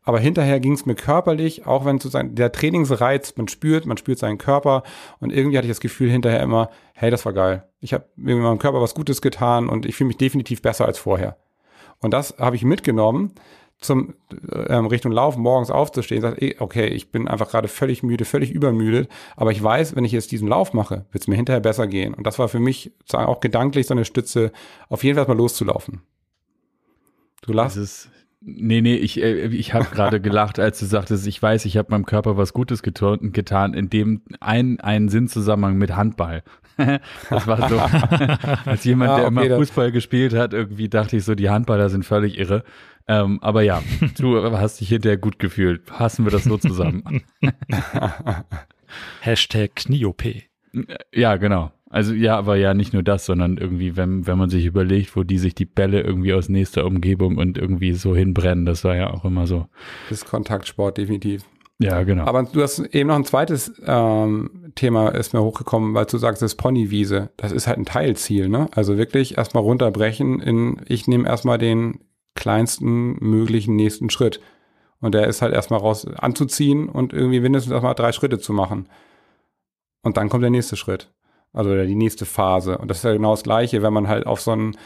[0.07, 4.21] Aber hinterher ging es mir körperlich, auch wenn sozusagen der Trainingsreiz, man spürt, man spürt
[4.21, 4.85] seinen Körper
[5.19, 7.65] und irgendwie hatte ich das Gefühl hinterher immer, hey, das war geil.
[7.81, 11.37] Ich habe meinem Körper was Gutes getan und ich fühle mich definitiv besser als vorher.
[12.01, 13.33] Und das habe ich mitgenommen
[13.81, 14.15] zum
[14.69, 19.11] ähm, Richtung Lauf morgens aufzustehen, sagt, okay, ich bin einfach gerade völlig müde, völlig übermüdet,
[19.35, 22.15] aber ich weiß, wenn ich jetzt diesen Lauf mache, wird es mir hinterher besser gehen.
[22.15, 24.53] Und das war für mich auch gedanklich so eine Stütze,
[24.89, 26.03] auf jeden Fall mal loszulaufen.
[27.43, 28.09] Du lachst.
[28.49, 31.91] Nee, nee, ich, äh, ich habe gerade gelacht, als du sagtest, ich weiß, ich habe
[31.91, 36.45] meinem Körper was Gutes getan, getan in dem ein, einen Sinnzusammenhang mit Handball.
[36.77, 37.77] das war so,
[38.71, 41.89] als jemand, ah, der okay, immer Fußball gespielt hat, irgendwie dachte ich so, die Handballer
[41.89, 42.63] sind völlig irre.
[43.09, 43.83] Ähm, aber ja,
[44.17, 45.91] du hast dich hinterher gut gefühlt.
[45.91, 47.23] Hassen wir das so zusammen.
[49.23, 50.23] Hashtag KnieOP.
[51.13, 51.73] Ja, genau.
[51.89, 55.23] Also ja, aber ja nicht nur das, sondern irgendwie, wenn, wenn man sich überlegt, wo
[55.23, 59.11] die sich die Bälle irgendwie aus nächster Umgebung und irgendwie so hinbrennen, das war ja
[59.11, 59.67] auch immer so.
[60.09, 61.45] Das ist Kontaktsport, definitiv.
[61.79, 62.25] Ja, genau.
[62.25, 66.43] Aber du hast eben noch ein zweites ähm, Thema ist mir hochgekommen, weil du sagst,
[66.43, 68.69] das Ponywiese, das ist halt ein Teilziel, ne?
[68.73, 72.01] Also wirklich erstmal runterbrechen in, ich nehme erstmal den
[72.35, 74.41] kleinsten möglichen nächsten Schritt.
[75.01, 78.89] Und der ist halt erstmal raus anzuziehen und irgendwie mindestens erstmal drei Schritte zu machen.
[80.03, 81.11] Und dann kommt der nächste Schritt
[81.57, 82.79] also die nächste Phase.
[82.79, 84.77] Und das ist ja genau das Gleiche, wenn man halt auf so einen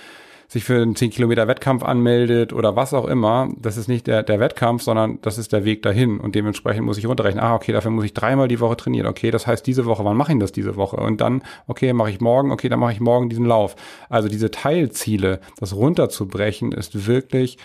[0.50, 4.24] sich für einen 10 Kilometer Wettkampf anmeldet oder was auch immer, das ist nicht der,
[4.24, 6.18] der Wettkampf, sondern das ist der Weg dahin.
[6.18, 9.06] Und dementsprechend muss ich runterrechnen, ah, okay, dafür muss ich dreimal die Woche trainieren.
[9.06, 10.96] Okay, das heißt diese Woche, wann mache ich das diese Woche?
[10.96, 13.76] Und dann, okay, mache ich morgen, okay, dann mache ich morgen diesen Lauf.
[14.08, 17.56] Also diese Teilziele, das runterzubrechen, ist wirklich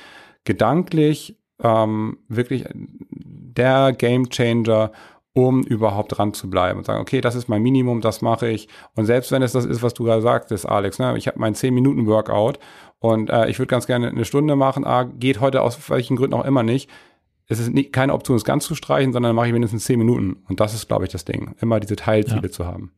[0.44, 4.91] gedanklich ähm, wirklich der Game Changer
[5.36, 8.69] um überhaupt dran zu bleiben und sagen, okay, das ist mein Minimum, das mache ich.
[8.95, 11.56] Und selbst wenn es das ist, was du gerade sagtest, Alex, ne, ich habe meinen
[11.56, 12.58] 10-Minuten-Workout
[13.00, 16.36] und äh, ich würde ganz gerne eine Stunde machen, ah, geht heute aus welchen Gründen
[16.36, 16.89] auch immer nicht.
[17.48, 20.38] Es ist nicht, keine Option, es ganz zu streichen, sondern mache ich mindestens 10 Minuten.
[20.48, 22.52] Und das ist, glaube ich, das Ding, immer diese Teilziele ja.
[22.52, 22.93] zu haben.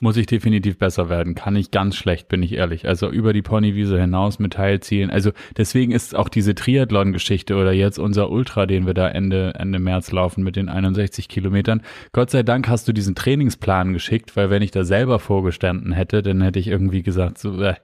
[0.00, 1.34] Muss ich definitiv besser werden.
[1.34, 2.86] Kann ich ganz schlecht, bin ich ehrlich.
[2.86, 5.10] Also über die Ponywiese hinaus mit Teilzielen.
[5.10, 9.80] Also deswegen ist auch diese Triathlon-Geschichte oder jetzt unser Ultra, den wir da Ende, Ende
[9.80, 11.82] März laufen mit den 61 Kilometern.
[12.12, 16.22] Gott sei Dank hast du diesen Trainingsplan geschickt, weil wenn ich da selber vorgestanden hätte,
[16.22, 17.74] dann hätte ich irgendwie gesagt, so, äh,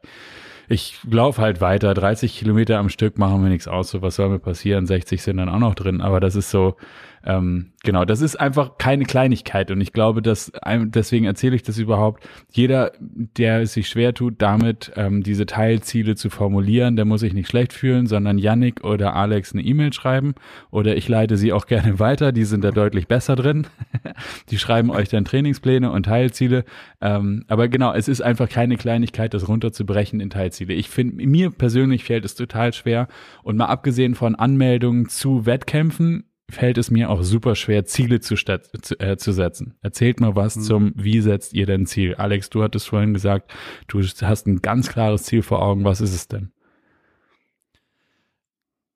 [0.68, 4.30] ich laufe halt weiter, 30 Kilometer am Stück machen mir nichts aus, so was soll
[4.30, 6.76] mir passieren, 60 sind dann auch noch drin, aber das ist so,
[7.26, 11.78] ähm, genau, das ist einfach keine Kleinigkeit und ich glaube, dass deswegen erzähle ich das
[11.78, 12.28] überhaupt.
[12.52, 17.48] Jeder, der sich schwer tut, damit ähm, diese Teilziele zu formulieren, der muss sich nicht
[17.48, 20.34] schlecht fühlen, sondern Yannick oder Alex eine E-Mail schreiben
[20.70, 22.32] oder ich leite sie auch gerne weiter.
[22.32, 23.66] Die sind da deutlich besser drin.
[24.50, 26.64] die schreiben euch dann Trainingspläne und Teilziele.
[27.00, 30.74] Ähm, aber genau, es ist einfach keine Kleinigkeit, das runterzubrechen in Teilziele.
[30.74, 33.08] Ich finde, mir persönlich fällt es total schwer
[33.42, 38.34] und mal abgesehen von Anmeldungen zu Wettkämpfen fällt es mir auch super schwer, Ziele zu,
[38.36, 39.76] zu, äh, zu setzen.
[39.80, 40.62] Erzählt mal was mhm.
[40.62, 42.14] zum, wie setzt ihr denn Ziel?
[42.16, 43.52] Alex, du hattest vorhin gesagt,
[43.88, 45.84] du hast ein ganz klares Ziel vor Augen.
[45.84, 46.50] Was ist es denn?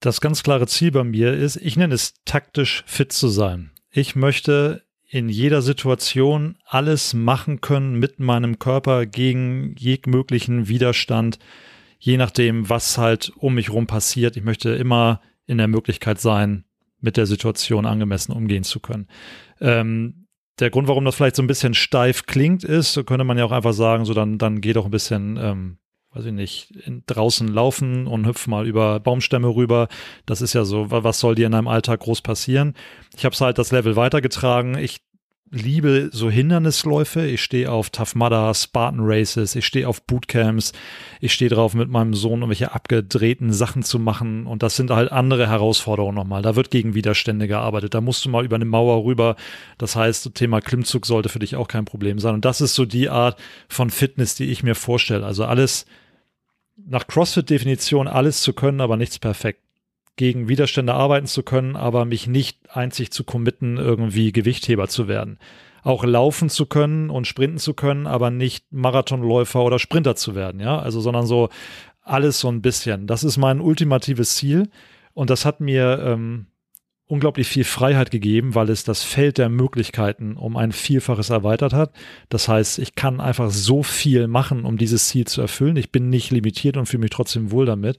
[0.00, 3.72] Das ganz klare Ziel bei mir ist, ich nenne es taktisch fit zu sein.
[3.90, 11.38] Ich möchte in jeder Situation alles machen können mit meinem Körper gegen jeglichen Widerstand,
[11.98, 14.36] je nachdem, was halt um mich rum passiert.
[14.36, 16.64] Ich möchte immer in der Möglichkeit sein,
[17.00, 19.06] mit der Situation angemessen umgehen zu können.
[19.60, 20.26] Ähm,
[20.60, 23.44] der Grund, warum das vielleicht so ein bisschen steif klingt, ist, so könnte man ja
[23.44, 25.78] auch einfach sagen, so dann, dann geh doch ein bisschen, ähm,
[26.12, 29.88] weiß ich nicht, in, draußen laufen und hüpf mal über Baumstämme rüber.
[30.26, 32.74] Das ist ja so, was soll dir in deinem Alltag groß passieren?
[33.16, 34.76] Ich habe es halt das Level weitergetragen.
[34.76, 34.98] Ich
[35.50, 37.26] liebe so Hindernisläufe.
[37.26, 40.72] Ich stehe auf Tough Mudder, Spartan Races, ich stehe auf Bootcamps,
[41.20, 44.46] ich stehe drauf, mit meinem Sohn irgendwelche abgedrehten Sachen zu machen.
[44.46, 46.42] Und das sind halt andere Herausforderungen nochmal.
[46.42, 47.94] Da wird gegen Widerstände gearbeitet.
[47.94, 49.36] Da musst du mal über eine Mauer rüber.
[49.78, 52.34] Das heißt, Thema Klimmzug sollte für dich auch kein Problem sein.
[52.34, 55.24] Und das ist so die Art von Fitness, die ich mir vorstelle.
[55.24, 55.86] Also alles
[56.76, 59.60] nach CrossFit-Definition alles zu können, aber nichts perfekt
[60.18, 65.38] gegen Widerstände arbeiten zu können, aber mich nicht einzig zu committen, irgendwie Gewichtheber zu werden.
[65.82, 70.60] Auch laufen zu können und sprinten zu können, aber nicht Marathonläufer oder Sprinter zu werden,
[70.60, 71.48] ja, also sondern so
[72.02, 73.06] alles so ein bisschen.
[73.06, 74.68] Das ist mein ultimatives Ziel
[75.14, 76.46] und das hat mir ähm,
[77.06, 81.92] unglaublich viel Freiheit gegeben, weil es das Feld der Möglichkeiten um ein Vielfaches erweitert hat.
[82.28, 85.76] Das heißt, ich kann einfach so viel machen, um dieses Ziel zu erfüllen.
[85.76, 87.98] Ich bin nicht limitiert und fühle mich trotzdem wohl damit.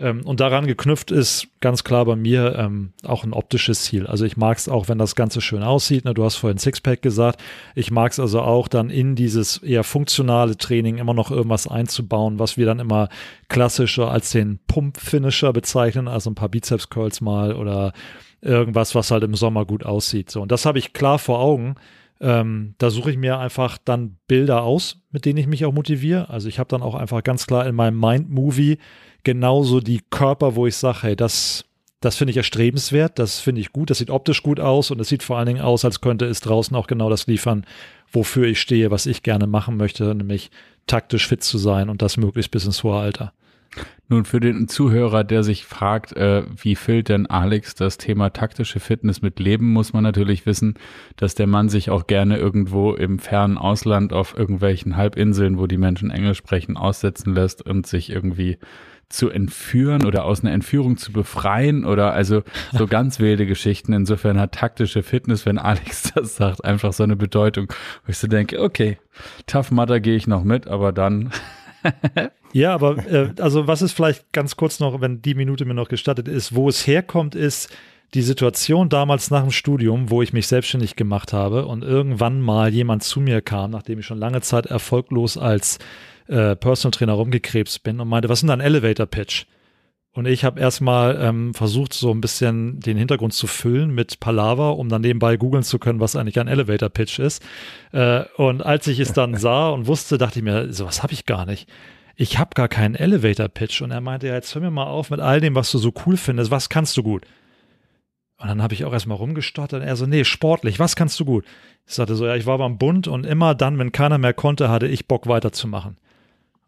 [0.00, 4.06] Ähm, und daran geknüpft ist ganz klar bei mir ähm, auch ein optisches Ziel.
[4.06, 6.04] Also ich mag es auch, wenn das Ganze schön aussieht.
[6.04, 6.14] Ne?
[6.14, 7.42] Du hast vorhin Sixpack gesagt.
[7.74, 12.38] Ich mag es also auch dann in dieses eher funktionale Training immer noch irgendwas einzubauen,
[12.38, 13.08] was wir dann immer
[13.48, 16.06] klassischer als den Pump-Finisher bezeichnen.
[16.06, 17.92] Also ein paar Bizeps-Curls mal oder
[18.40, 20.30] irgendwas, was halt im Sommer gut aussieht.
[20.30, 21.74] So, und das habe ich klar vor Augen.
[22.20, 26.30] Ähm, da suche ich mir einfach dann Bilder aus, mit denen ich mich auch motiviere.
[26.30, 28.78] Also ich habe dann auch einfach ganz klar in meinem Mind-Movie
[29.28, 31.66] genauso die Körper, wo ich sage, hey, das,
[32.00, 35.08] das finde ich erstrebenswert, das finde ich gut, das sieht optisch gut aus und es
[35.08, 37.66] sieht vor allen Dingen aus, als könnte es draußen auch genau das liefern,
[38.10, 40.50] wofür ich stehe, was ich gerne machen möchte, nämlich
[40.86, 43.34] taktisch fit zu sein und das möglichst bis ins hohe Alter.
[44.08, 48.80] Nun, für den Zuhörer, der sich fragt, äh, wie füllt denn Alex das Thema taktische
[48.80, 50.78] Fitness mit Leben, muss man natürlich wissen,
[51.16, 55.76] dass der Mann sich auch gerne irgendwo im fernen Ausland auf irgendwelchen Halbinseln, wo die
[55.76, 58.56] Menschen Englisch sprechen, aussetzen lässt und sich irgendwie
[59.08, 62.42] zu entführen oder aus einer Entführung zu befreien oder also
[62.72, 63.92] so ganz wilde Geschichten.
[63.92, 67.72] Insofern hat taktische Fitness, wenn Alex das sagt, einfach so eine Bedeutung,
[68.04, 68.98] wo ich so denke, okay,
[69.46, 71.32] Tough Mudder gehe ich noch mit, aber dann.
[72.52, 75.88] ja, aber äh, also was ist vielleicht ganz kurz noch, wenn die Minute mir noch
[75.88, 77.72] gestattet ist, wo es herkommt, ist,
[78.14, 82.72] die Situation damals nach dem Studium, wo ich mich selbstständig gemacht habe und irgendwann mal
[82.72, 85.78] jemand zu mir kam, nachdem ich schon lange Zeit erfolglos als
[86.28, 89.46] äh, Personal Trainer rumgekrebst bin und meinte, was ist denn ein Elevator Pitch?
[90.12, 94.76] Und ich habe erstmal ähm, versucht, so ein bisschen den Hintergrund zu füllen mit Palaver,
[94.76, 97.40] um dann nebenbei googeln zu können, was eigentlich ein Elevator Pitch ist.
[97.92, 101.24] Äh, und als ich es dann sah und wusste, dachte ich mir, sowas habe ich
[101.24, 101.68] gar nicht.
[102.16, 103.80] Ich habe gar keinen Elevator Pitch.
[103.80, 105.92] Und er meinte, ja, jetzt hör mir mal auf mit all dem, was du so
[106.04, 106.50] cool findest.
[106.50, 107.24] Was kannst du gut?
[108.38, 109.82] Und dann habe ich auch erstmal rumgestottert.
[109.82, 111.44] Und er so, nee, sportlich, was kannst du gut?
[111.86, 114.68] Ich sagte so, ja, ich war beim Bund und immer dann, wenn keiner mehr konnte,
[114.68, 115.96] hatte ich Bock weiterzumachen.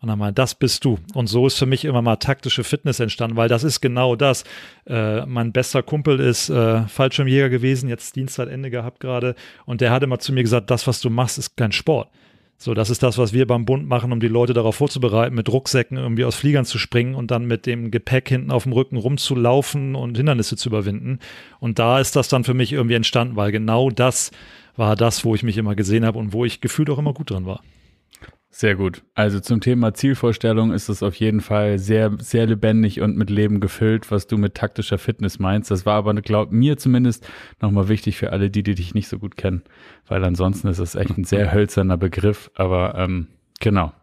[0.01, 0.99] Und dann mal, das bist du.
[1.13, 4.45] Und so ist für mich immer mal taktische Fitness entstanden, weil das ist genau das.
[4.87, 9.35] Äh, mein bester Kumpel ist äh, Fallschirmjäger gewesen, jetzt Dienstzeitende gehabt gerade.
[9.67, 12.09] Und der hat immer zu mir gesagt, das, was du machst, ist kein Sport.
[12.63, 15.51] So, das ist das, was wir beim Bund machen, um die Leute darauf vorzubereiten, mit
[15.51, 18.99] Rucksäcken irgendwie aus Fliegern zu springen und dann mit dem Gepäck hinten auf dem Rücken
[18.99, 21.21] rumzulaufen und Hindernisse zu überwinden.
[21.59, 24.31] Und da ist das dann für mich irgendwie entstanden, weil genau das
[24.77, 27.31] war das, wo ich mich immer gesehen habe und wo ich gefühlt auch immer gut
[27.31, 27.63] drin war.
[28.61, 29.03] Sehr gut.
[29.15, 33.59] Also zum Thema Zielvorstellung ist es auf jeden Fall sehr, sehr lebendig und mit Leben
[33.59, 35.71] gefüllt, was du mit taktischer Fitness meinst.
[35.71, 37.27] Das war aber, glaub mir zumindest,
[37.63, 39.63] nochmal wichtig für alle die, die dich nicht so gut kennen,
[40.09, 43.29] weil ansonsten ist es echt ein sehr hölzerner Begriff, aber ähm,
[43.61, 43.95] genau.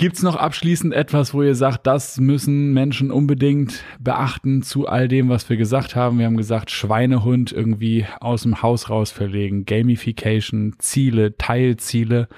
[0.00, 5.28] Gibt's noch abschließend etwas, wo ihr sagt, das müssen Menschen unbedingt beachten zu all dem,
[5.28, 6.20] was wir gesagt haben?
[6.20, 12.28] Wir haben gesagt, Schweinehund irgendwie aus dem Haus raus verlegen, Gamification, Ziele, Teilziele.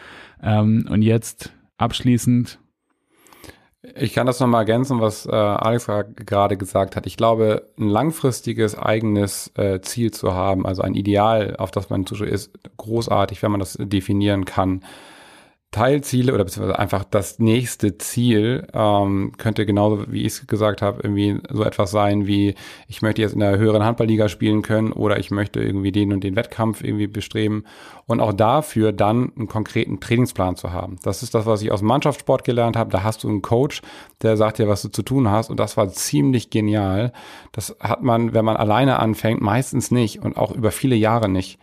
[0.43, 2.59] Ähm, und jetzt abschließend.
[3.95, 7.07] Ich kann das nochmal ergänzen, was äh, Alex gerade gesagt hat.
[7.07, 12.07] Ich glaube, ein langfristiges eigenes äh, Ziel zu haben, also ein Ideal, auf das man
[12.07, 14.83] zuschaut, ist großartig, wenn man das definieren kann.
[15.73, 21.01] Teilziele oder beziehungsweise einfach das nächste Ziel ähm, könnte genauso, wie ich es gesagt habe,
[21.05, 22.57] irgendwie so etwas sein wie,
[22.89, 26.25] ich möchte jetzt in der höheren Handballliga spielen können oder ich möchte irgendwie den und
[26.25, 27.65] den Wettkampf irgendwie bestreben
[28.07, 30.97] und auch dafür dann einen konkreten Trainingsplan zu haben.
[31.05, 32.91] Das ist das, was ich aus Mannschaftssport gelernt habe.
[32.91, 33.81] Da hast du einen Coach,
[34.23, 37.13] der sagt dir, was du zu tun hast und das war ziemlich genial.
[37.53, 41.61] Das hat man, wenn man alleine anfängt, meistens nicht und auch über viele Jahre nicht.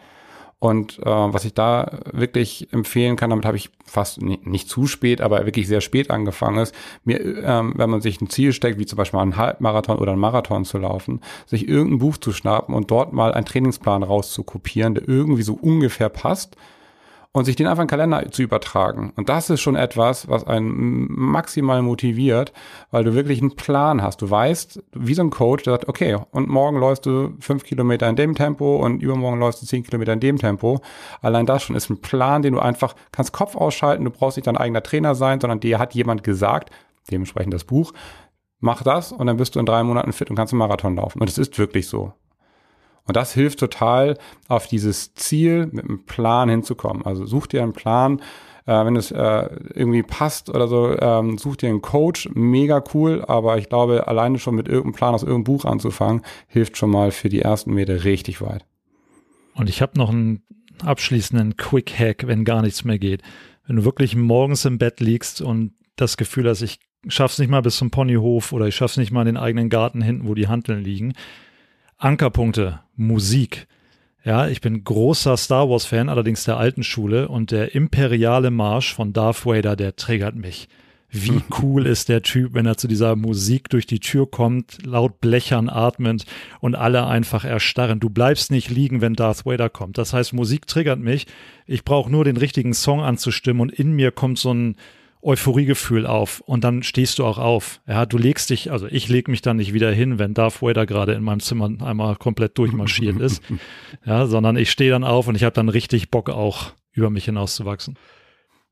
[0.59, 4.87] Und äh, was ich da wirklich empfehlen kann, damit habe ich fast nicht, nicht, zu
[4.87, 8.79] spät, aber wirklich sehr spät angefangen ist, mir, ähm, wenn man sich ein Ziel steckt,
[8.79, 12.73] wie zum Beispiel einen Halbmarathon oder einen Marathon zu laufen, sich irgendein Buch zu schnappen
[12.73, 16.57] und dort mal einen Trainingsplan rauszukopieren, der irgendwie so ungefähr passt
[17.31, 19.13] und sich den einfach in den Kalender zu übertragen.
[19.15, 22.53] Und das ist schon etwas, was einen maximal motiviert,
[22.91, 24.21] weil du wirklich einen Plan hast.
[24.21, 28.09] Du weißt, wie so ein Coach, der sagt, okay, und morgen läufst du fünf Kilometer
[28.09, 30.81] in dem Tempo und übermorgen läufst du zehn Kilometer in dem Tempo.
[31.21, 34.05] Allein das schon ist ein Plan, den du einfach kannst Kopf ausschalten.
[34.05, 36.71] Du brauchst nicht dein eigener Trainer sein, sondern dir hat jemand gesagt,
[37.11, 37.93] dementsprechend das Buch,
[38.59, 41.21] mach das und dann bist du in drei Monaten fit und kannst einen Marathon laufen.
[41.21, 42.13] Und es ist wirklich so.
[43.07, 44.17] Und das hilft total,
[44.47, 47.05] auf dieses Ziel mit einem Plan hinzukommen.
[47.05, 48.21] Also such dir einen Plan,
[48.65, 53.23] äh, wenn es äh, irgendwie passt oder so, ähm, such dir einen Coach, mega cool,
[53.25, 57.11] aber ich glaube, alleine schon mit irgendeinem Plan aus irgendeinem Buch anzufangen, hilft schon mal
[57.11, 58.65] für die ersten Meter richtig weit.
[59.55, 60.43] Und ich habe noch einen
[60.83, 63.23] abschließenden Quick Hack, wenn gar nichts mehr geht.
[63.65, 67.61] Wenn du wirklich morgens im Bett liegst und das Gefühl hast, ich schaff's nicht mal
[67.61, 70.47] bis zum Ponyhof oder ich schaff's nicht mal in den eigenen Garten hinten, wo die
[70.47, 71.13] Hanteln liegen,
[71.99, 73.67] Ankerpunkte, Musik.
[74.23, 79.13] Ja, ich bin großer Star Wars-Fan, allerdings der alten Schule und der imperiale Marsch von
[79.13, 80.67] Darth Vader, der triggert mich.
[81.09, 85.21] Wie cool ist der Typ, wenn er zu dieser Musik durch die Tür kommt, laut
[85.21, 86.25] blechern, atmend
[86.59, 87.99] und alle einfach erstarren.
[87.99, 89.97] Du bleibst nicht liegen, wenn Darth Vader kommt.
[89.97, 91.25] Das heißt, Musik triggert mich.
[91.65, 94.75] Ich brauche nur den richtigen Song anzustimmen und in mir kommt so ein,
[95.27, 97.81] Euphoriegefühl auf und dann stehst du auch auf.
[97.85, 100.85] Ja, du legst dich, also ich leg mich dann nicht wieder hin, wenn Darth Vader
[100.85, 103.43] gerade in meinem Zimmer einmal komplett durchmarschiert ist,
[104.05, 107.25] ja, sondern ich stehe dann auf und ich habe dann richtig Bock auch über mich
[107.25, 107.99] hinauszuwachsen.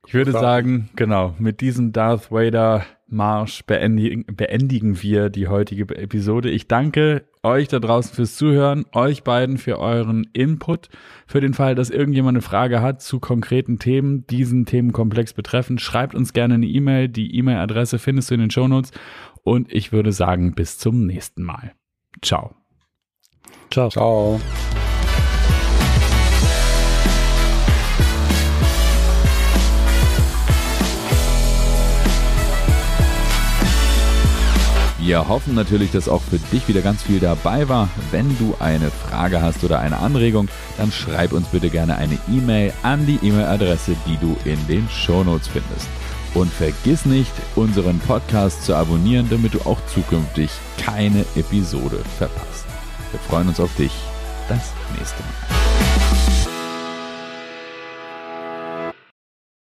[0.08, 6.50] Ich würde sagen, genau, mit diesem Darth Vader Marsch beendigen, beendigen wir die heutige Episode.
[6.50, 10.90] Ich danke euch da draußen fürs Zuhören, euch beiden für euren Input.
[11.28, 16.16] Für den Fall, dass irgendjemand eine Frage hat zu konkreten Themen, diesen Themenkomplex betreffen, schreibt
[16.16, 17.08] uns gerne eine E-Mail.
[17.08, 18.92] Die E-Mail-Adresse findest du in den Shownotes.
[19.44, 21.74] Und ich würde sagen, bis zum nächsten Mal.
[22.22, 22.56] Ciao.
[23.70, 23.90] Ciao.
[23.90, 24.40] Ciao.
[35.06, 37.90] Wir hoffen natürlich, dass auch für dich wieder ganz viel dabei war.
[38.10, 40.48] Wenn du eine Frage hast oder eine Anregung,
[40.80, 45.48] dann schreib uns bitte gerne eine E-Mail an die E-Mail-Adresse, die du in den Shownotes
[45.48, 45.88] findest.
[46.34, 52.66] Und vergiss nicht, unseren Podcast zu abonnieren, damit du auch zukünftig keine Episode verpasst.
[53.12, 53.92] Wir freuen uns auf dich.
[54.50, 56.25] Das nächste Mal.